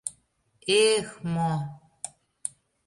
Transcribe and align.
Э-эх, 0.77 1.07
мо!.. 1.33 1.51